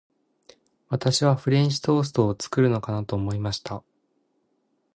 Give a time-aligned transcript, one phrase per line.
[0.89, 3.83] 私はフレンチトーストを作るのかなと思いました。